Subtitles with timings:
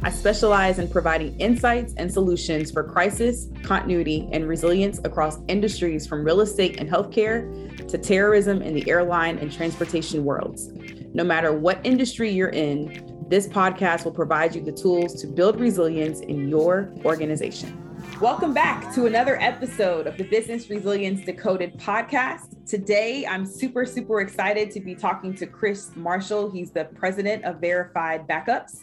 [0.00, 6.24] I specialize in providing insights and solutions for crisis, continuity, and resilience across industries from
[6.24, 10.70] real estate and healthcare to terrorism in the airline and transportation worlds.
[11.14, 15.58] No matter what industry you're in, this podcast will provide you the tools to build
[15.58, 17.76] resilience in your organization.
[18.20, 22.54] Welcome back to another episode of the Business Resilience Decoded podcast.
[22.68, 26.52] Today, I'm super, super excited to be talking to Chris Marshall.
[26.52, 28.78] He's the president of Verified Backups.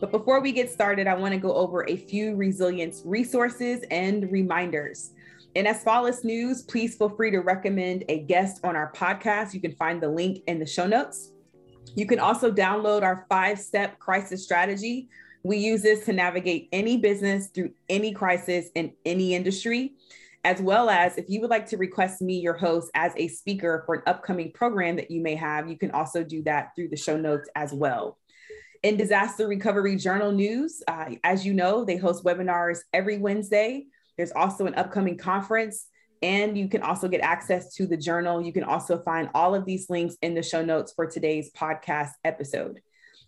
[0.00, 4.30] But before we get started, I want to go over a few resilience resources and
[4.32, 5.12] reminders.
[5.54, 9.52] And In Asfalis News, please feel free to recommend a guest on our podcast.
[9.52, 11.32] You can find the link in the show notes.
[11.94, 15.08] You can also download our five step crisis strategy.
[15.42, 19.92] We use this to navigate any business through any crisis in any industry,
[20.44, 23.82] as well as if you would like to request me, your host, as a speaker
[23.84, 26.96] for an upcoming program that you may have, you can also do that through the
[26.96, 28.18] show notes as well.
[28.82, 33.86] In Disaster Recovery Journal News, uh, as you know, they host webinars every Wednesday.
[34.16, 35.86] There's also an upcoming conference,
[36.20, 38.42] and you can also get access to the journal.
[38.42, 42.10] You can also find all of these links in the show notes for today's podcast
[42.24, 42.80] episode.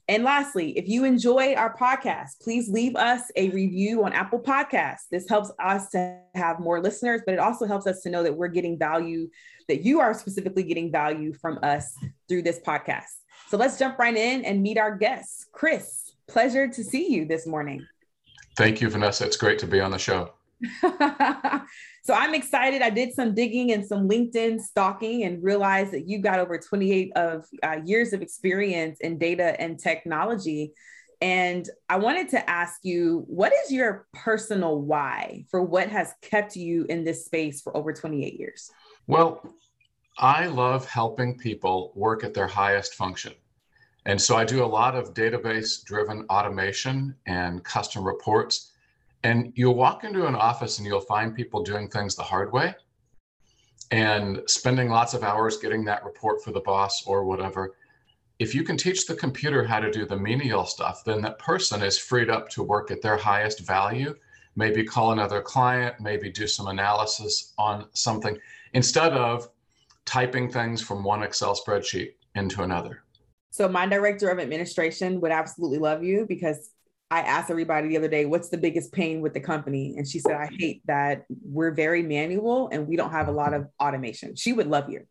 [0.09, 5.07] And lastly, if you enjoy our podcast, please leave us a review on Apple Podcasts.
[5.09, 8.37] This helps us to have more listeners, but it also helps us to know that
[8.37, 9.31] we're getting value,
[9.69, 11.95] that you are specifically getting value from us
[12.29, 13.05] through this podcast.
[13.49, 15.47] So let's jump right in and meet our guests.
[15.53, 17.87] Chris, pleasure to see you this morning.
[18.57, 19.27] Thank you, Vanessa.
[19.27, 20.33] It's great to be on the show.
[22.03, 22.81] so I'm excited.
[22.81, 27.13] I did some digging and some LinkedIn stalking and realized that you got over 28
[27.17, 30.73] of uh, years of experience in data and technology.
[31.21, 36.57] And I wanted to ask you, what is your personal why for what has kept
[36.57, 38.71] you in this space for over 28 years?
[39.07, 39.55] Well,
[40.19, 43.33] I love helping people work at their highest function.
[44.07, 48.73] And so I do a lot of database driven automation and custom reports
[49.25, 52.75] and you'll walk into an office and you'll find people doing things the hard way
[53.91, 57.75] and spending lots of hours getting that report for the boss or whatever.
[58.39, 61.83] If you can teach the computer how to do the menial stuff, then that person
[61.83, 64.15] is freed up to work at their highest value,
[64.57, 68.37] maybe call another client, maybe do some analysis on something
[68.75, 69.49] instead of
[70.07, 73.03] typing things from one Excel spreadsheet into another.
[73.51, 76.71] So my director of administration would absolutely love you because
[77.11, 79.95] I asked everybody the other day, what's the biggest pain with the company?
[79.97, 83.55] And she said, I hate that we're very manual and we don't have a lot
[83.55, 84.35] of automation.
[84.35, 85.07] She would love you.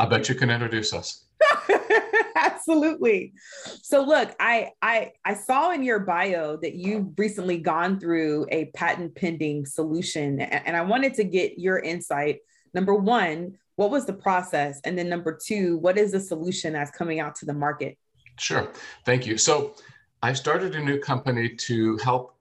[0.00, 1.26] I bet you can introduce us.
[2.36, 3.34] Absolutely.
[3.82, 8.66] So look, I I I saw in your bio that you've recently gone through a
[8.66, 12.38] patent pending solution and, and I wanted to get your insight.
[12.74, 14.80] Number 1, what was the process?
[14.84, 17.96] And then number 2, what is the solution that's coming out to the market?
[18.38, 18.70] Sure.
[19.04, 19.36] Thank you.
[19.38, 19.74] So
[20.22, 22.36] I started a new company to help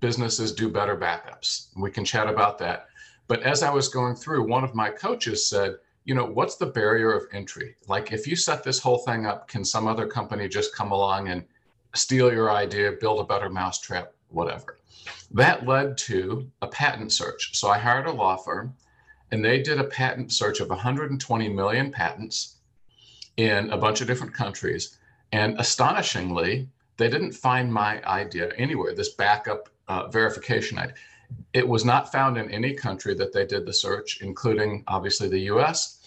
[0.00, 1.68] businesses do better backups.
[1.76, 2.86] We can chat about that.
[3.28, 6.66] But as I was going through, one of my coaches said, you know, what's the
[6.66, 7.74] barrier of entry?
[7.88, 11.28] Like, if you set this whole thing up, can some other company just come along
[11.28, 11.44] and
[11.96, 14.78] steal your idea, build a better mousetrap, whatever?
[15.32, 17.58] That led to a patent search.
[17.58, 18.74] So I hired a law firm
[19.30, 22.56] and they did a patent search of 120 million patents
[23.36, 24.98] in a bunch of different countries.
[25.32, 30.94] And astonishingly, they didn't find my idea anywhere, this backup uh, verification idea.
[31.52, 35.40] It was not found in any country that they did the search, including obviously the
[35.52, 36.00] US.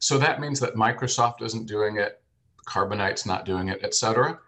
[0.00, 2.20] So that means that Microsoft isn't doing it,
[2.66, 4.38] Carbonite's not doing it, et cetera.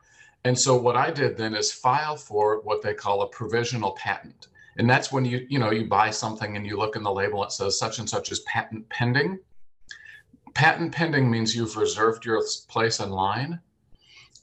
[0.44, 4.48] And so what I did then is file for what they call a provisional patent.
[4.78, 7.42] And that's when you, you know, you buy something and you look in the label,
[7.44, 9.38] it says such and such is patent pending.
[10.54, 13.60] Patent pending means you've reserved your place in line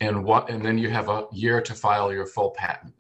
[0.02, 2.94] and what and then you have a year to file your full patent.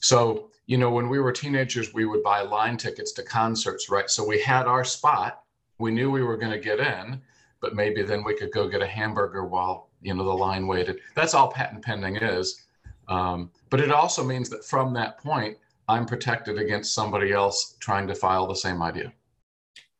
[0.00, 4.08] So you know when we were teenagers we would buy line tickets to concerts right?
[4.08, 5.42] So we had our spot.
[5.78, 7.20] We knew we were going to get in
[7.60, 11.00] but maybe then we could go get a hamburger while you know the line waited.
[11.14, 12.66] That's all patent pending is.
[13.08, 15.56] Um, but it also means that from that point
[15.88, 19.12] i'm protected against somebody else trying to file the same idea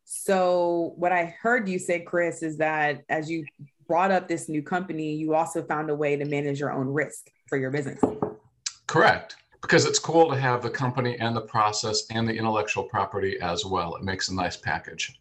[0.05, 3.45] so what i heard you say chris is that as you
[3.89, 7.31] brought up this new company, you also found a way to manage your own risk
[7.49, 8.01] for your business.
[8.87, 9.37] Correct.
[9.61, 13.65] because it's cool to have the company and the process and the intellectual property as
[13.65, 13.97] well.
[13.97, 15.19] It makes a nice package.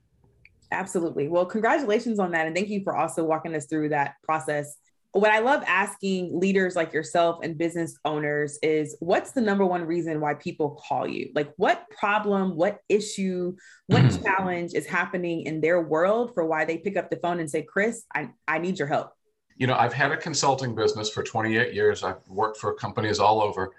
[0.71, 1.27] Absolutely.
[1.27, 2.45] Well, congratulations on that.
[2.45, 4.77] And thank you for also walking us through that process.
[5.17, 9.83] What I love asking leaders like yourself and business owners is what's the number one
[9.83, 11.31] reason why people call you?
[11.33, 13.55] Like, what problem, what issue,
[13.87, 14.23] what mm-hmm.
[14.23, 17.63] challenge is happening in their world for why they pick up the phone and say,
[17.63, 19.11] Chris, I, I need your help?
[19.55, 23.41] You know, I've had a consulting business for 28 years, I've worked for companies all
[23.41, 23.71] over.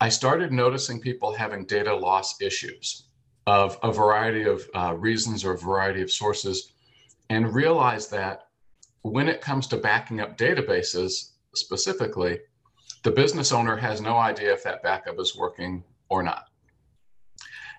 [0.00, 3.04] I started noticing people having data loss issues
[3.46, 6.72] of a variety of uh, reasons or a variety of sources,
[7.30, 8.48] and realized that
[9.02, 12.40] when it comes to backing up databases specifically,
[13.02, 16.48] the business owner has no idea if that backup is working or not.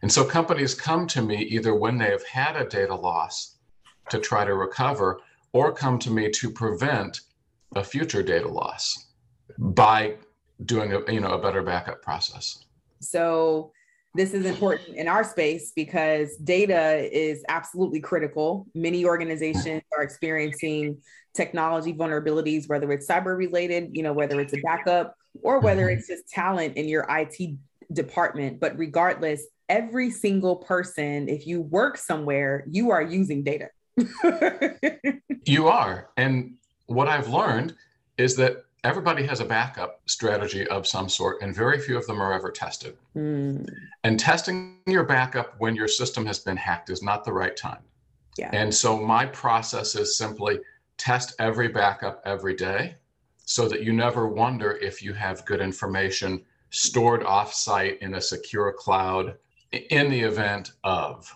[0.02, 3.56] And so companies come to me either when they have had a data loss
[4.10, 5.22] to try to recover,
[5.54, 7.22] or come to me to prevent
[7.75, 9.12] a future data loss
[9.58, 10.16] by
[10.66, 12.66] doing a you know a better backup process.
[13.00, 13.72] So
[14.15, 18.68] this is important in our space because data is absolutely critical.
[18.75, 20.98] Many organizations are experiencing
[21.33, 26.07] technology vulnerabilities, whether it's cyber related, you know, whether it's a backup or whether it's
[26.07, 27.57] just talent in your IT
[27.92, 28.60] department.
[28.60, 33.69] But regardless, every single person, if you work somewhere, you are using data.
[35.45, 36.10] you are.
[36.18, 36.56] And
[36.86, 37.74] what I've learned
[38.18, 42.22] is that everybody has a backup strategy of some sort, and very few of them
[42.22, 42.98] are ever tested.
[43.16, 43.70] Mm.
[44.04, 47.82] And testing your backup when your system has been hacked is not the right time.
[48.38, 48.50] Yeah.
[48.52, 50.60] And so my process is simply
[50.98, 52.96] test every backup every day
[53.46, 58.74] so that you never wonder if you have good information stored offsite in a secure
[58.74, 59.36] cloud
[59.72, 61.34] in the event of,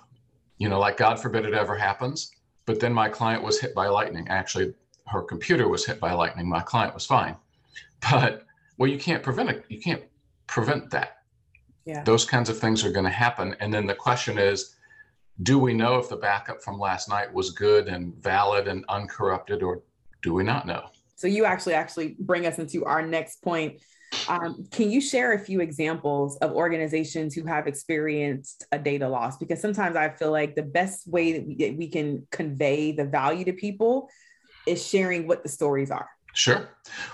[0.57, 2.31] you know, like God forbid it ever happens.
[2.65, 4.27] But then my client was hit by lightning.
[4.29, 4.73] Actually,
[5.07, 6.47] her computer was hit by lightning.
[6.47, 7.35] My client was fine.
[8.11, 8.45] But
[8.77, 9.65] well, you can't prevent it.
[9.69, 10.03] You can't
[10.45, 11.17] prevent that.
[11.85, 12.03] Yeah.
[12.03, 13.55] Those kinds of things are going to happen.
[13.59, 14.75] And then the question is,
[15.43, 19.63] do we know if the backup from last night was good and valid and uncorrupted,
[19.63, 19.81] or
[20.21, 20.89] do we not know?
[21.15, 23.81] So you actually actually bring us into our next point.
[24.27, 29.37] Um, can you share a few examples of organizations who have experienced a data loss?
[29.37, 33.05] Because sometimes I feel like the best way that we, that we can convey the
[33.05, 34.09] value to people
[34.67, 36.09] is sharing what the stories are.
[36.33, 36.69] Sure.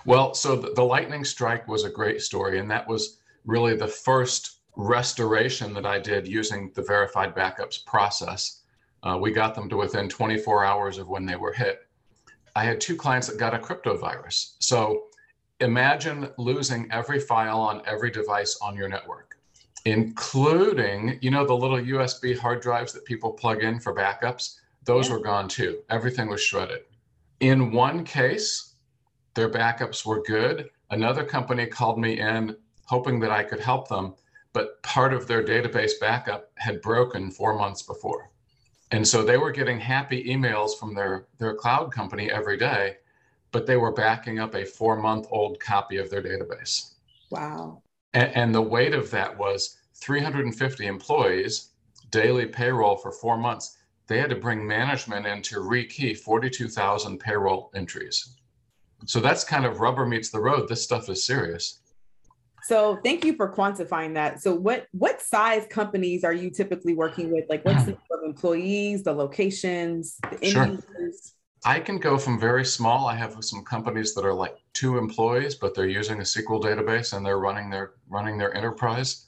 [0.06, 3.88] Well, so the, the, lightning strike was a great story, and that was really the
[3.88, 8.64] first restoration that I did using the verified backups process.
[9.04, 11.88] Uh, we got them to within 24 hours of when they were hit.
[12.56, 14.58] I had two clients that got a crypto virus.
[14.60, 15.06] So
[15.60, 19.38] imagine losing every file on every device on your network,
[19.86, 24.58] including, you know, the little USB hard drives that people plug in for backups.
[24.84, 25.16] Those yeah.
[25.16, 25.80] were gone too.
[25.90, 26.82] Everything was shredded.
[27.40, 28.76] In one case,
[29.34, 30.70] their backups were good.
[30.90, 34.16] Another company called me in hoping that I could help them,
[34.54, 38.30] but part of their database backup had broken four months before.
[38.92, 42.98] And so they were getting happy emails from their, their cloud company every day,
[43.52, 46.94] but they were backing up a four month old copy of their database.
[47.32, 47.82] Wow.
[48.14, 51.70] And, and the weight of that was 350 employees,
[52.12, 53.78] daily payroll for four months.
[54.08, 58.36] They had to bring management in to rekey 42,000 payroll entries.
[59.06, 60.68] So that's kind of rubber meets the road.
[60.68, 61.80] This stuff is serious.
[62.64, 64.42] So thank you for quantifying that.
[64.42, 67.44] So what what size companies are you typically working with?
[67.50, 68.00] Like what's the hmm.
[68.12, 70.68] number of employees, the locations, the sure.
[70.68, 71.34] Users?
[71.66, 73.08] I can go from very small.
[73.08, 77.16] I have some companies that are like two employees, but they're using a SQL database
[77.16, 79.25] and they're running their running their enterprise.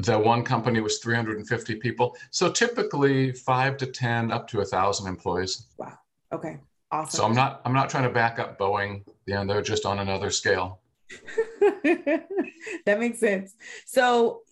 [0.00, 2.16] The one company was 350 people.
[2.30, 5.66] So typically five to 10 up to a thousand employees.
[5.76, 5.98] Wow.
[6.32, 6.58] Okay.
[6.92, 7.18] Awesome.
[7.18, 9.02] So I'm not I'm not trying to back up Boeing.
[9.26, 10.80] Yeah, they're just on another scale.
[11.82, 13.54] that makes sense.
[13.86, 14.42] So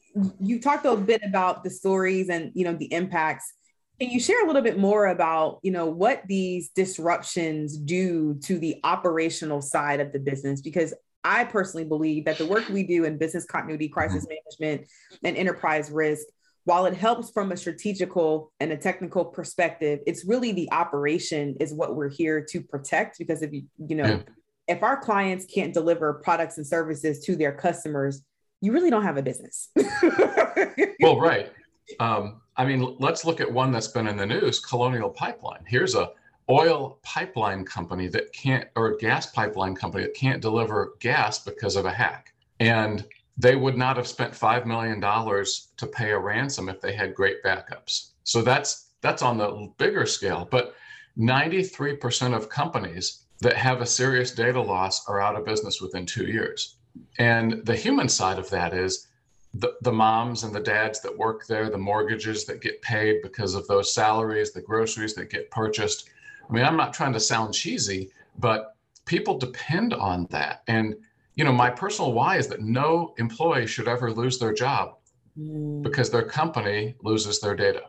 [0.41, 3.53] you talked a bit about the stories and you know the impacts.
[4.01, 8.59] Can you share a little bit more about you know what these disruptions do to
[8.59, 10.63] the operational side of the business?
[10.63, 14.65] Because I personally believe that the work we do in business continuity, crisis mm-hmm.
[14.65, 14.91] management,
[15.23, 16.27] and enterprise risk
[16.65, 21.73] while it helps from a strategical and a technical perspective, it's really the operation is
[21.73, 23.19] what we're here to protect.
[23.19, 24.23] Because if you, you know, yeah.
[24.69, 28.23] if our clients can't deliver products and services to their customers,
[28.61, 29.71] you really don't have a business.
[31.01, 31.51] well, right.
[31.99, 35.65] Um, I mean, let's look at one that's been in the news, Colonial Pipeline.
[35.67, 36.11] Here's a
[36.51, 41.85] oil pipeline company that can't, or gas pipeline company that can't deliver gas because of
[41.87, 42.33] a hack.
[42.59, 43.07] And
[43.39, 47.43] they would not have spent $5 million to pay a ransom if they had great
[47.43, 48.11] backups.
[48.25, 50.47] So that's that's on the bigger scale.
[50.51, 50.75] But
[51.19, 56.27] 93% of companies that have a serious data loss are out of business within two
[56.27, 56.77] years.
[57.19, 59.09] And the human side of that is
[59.55, 63.55] the, the moms and the dads that work there, the mortgages that get paid because
[63.55, 66.11] of those salaries, the groceries that get purchased.
[66.49, 70.63] I mean, I'm not trying to sound cheesy, but people depend on that.
[70.67, 70.95] And,
[71.35, 74.97] you know, my personal why is that no employee should ever lose their job
[75.39, 75.83] mm.
[75.83, 77.83] because their company loses their data.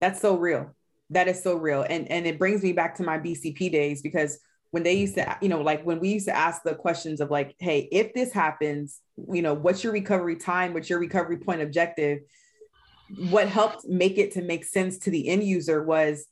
[0.00, 0.74] That's so real.
[1.10, 1.84] That is so real.
[1.88, 4.38] And and it brings me back to my BCP days because
[4.70, 7.30] when they used to, you know, like when we used to ask the questions of
[7.30, 9.00] like, hey, if this happens,
[9.32, 10.72] you know, what's your recovery time?
[10.72, 12.20] What's your recovery point objective?
[13.28, 16.26] What helped make it to make sense to the end user was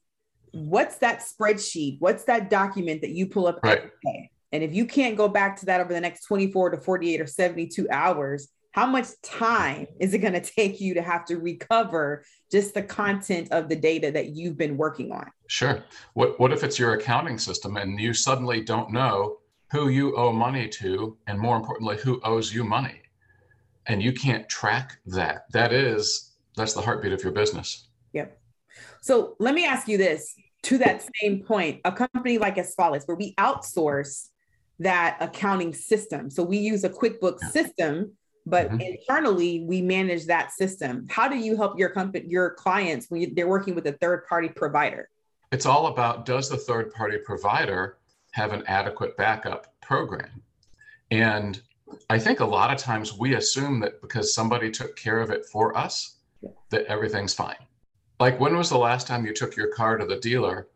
[0.52, 1.96] what's that spreadsheet?
[2.00, 3.90] What's that document that you pull up right.
[4.52, 7.26] And if you can't go back to that over the next 24 to 48 or
[7.26, 12.24] 72 hours, how much time is it going to take you to have to recover
[12.50, 15.30] just the content of the data that you've been working on?
[15.48, 15.82] Sure.
[16.14, 19.38] What what if it's your accounting system and you suddenly don't know
[19.70, 23.02] who you owe money to and more importantly who owes you money?
[23.86, 25.50] And you can't track that.
[25.52, 27.88] That is that's the heartbeat of your business.
[28.12, 28.37] Yep
[29.00, 33.16] so let me ask you this to that same point a company like Asfalis where
[33.16, 34.28] we outsource
[34.80, 36.30] that accounting system.
[36.30, 38.12] So we use a quickbooks system
[38.46, 38.80] but mm-hmm.
[38.80, 41.06] internally we manage that system.
[41.10, 44.26] How do you help your company your clients when you, they're working with a third
[44.26, 45.10] party provider?
[45.52, 47.98] It's all about does the third party provider
[48.32, 50.42] have an adequate backup program?
[51.10, 51.60] And
[52.10, 55.46] i think a lot of times we assume that because somebody took care of it
[55.46, 56.16] for us
[56.70, 57.56] that everything's fine
[58.20, 60.68] like when was the last time you took your car to the dealer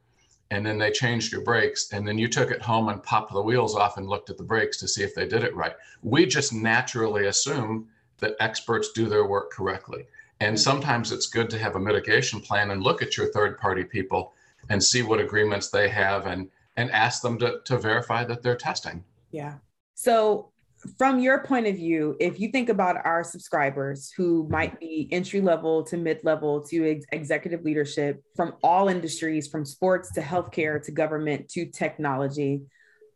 [0.51, 3.43] and then they changed your brakes and then you took it home and popped the
[3.43, 5.75] wheels off and looked at the brakes to see if they did it right?
[6.03, 10.07] We just naturally assume that experts do their work correctly.
[10.41, 10.63] And mm-hmm.
[10.63, 14.33] sometimes it's good to have a mitigation plan and look at your third party people
[14.69, 18.57] and see what agreements they have and and ask them to, to verify that they're
[18.57, 19.05] testing.
[19.31, 19.57] Yeah.
[19.95, 20.52] So
[20.99, 25.41] from your point of view, if you think about our subscribers who might be entry
[25.41, 30.83] level to mid level to ex- executive leadership from all industries, from sports to healthcare
[30.85, 32.63] to government to technology,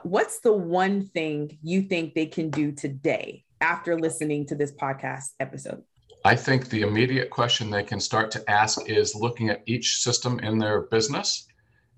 [0.03, 5.31] what's the one thing you think they can do today after listening to this podcast
[5.41, 5.83] episode?
[6.25, 10.39] I think the immediate question they can start to ask is looking at each system
[10.41, 11.47] in their business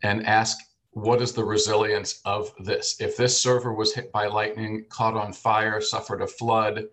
[0.02, 0.58] and ask
[1.02, 2.96] what is the resilience of this?
[3.00, 6.84] If this server was hit by lightning, caught on fire, suffered a flood,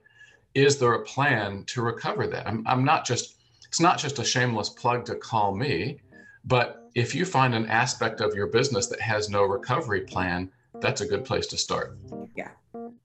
[0.53, 2.47] is there a plan to recover that?
[2.47, 5.99] I'm, I'm not just, it's not just a shameless plug to call me,
[6.45, 11.01] but if you find an aspect of your business that has no recovery plan, that's
[11.01, 11.97] a good place to start.
[12.35, 12.51] Yeah,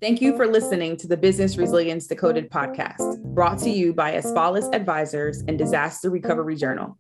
[0.01, 4.74] Thank you for listening to the Business Resilience Decoded podcast, brought to you by Asfalis
[4.74, 6.96] Advisors and Disaster Recovery Journal.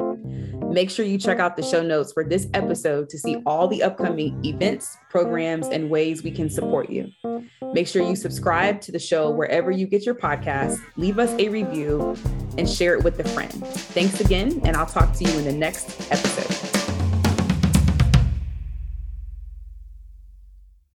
[0.71, 3.83] Make sure you check out the show notes for this episode to see all the
[3.83, 7.09] upcoming events, programs, and ways we can support you.
[7.73, 11.49] Make sure you subscribe to the show wherever you get your podcast, leave us a
[11.49, 12.15] review,
[12.57, 13.51] and share it with a friend.
[13.51, 16.54] Thanks again, and I'll talk to you in the next episode.